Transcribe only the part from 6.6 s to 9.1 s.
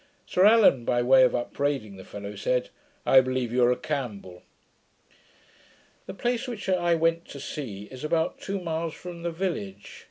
I went to see is about two miles